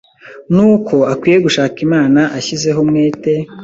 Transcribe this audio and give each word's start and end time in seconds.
nuko 0.53 0.95
akwiye 1.13 1.37
no 1.37 1.43
gushaka 1.45 1.77
imana 1.87 2.21
ashyizeho 2.37 2.79
umwete 2.85 3.33